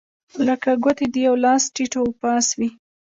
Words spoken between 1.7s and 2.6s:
ټیت و پاس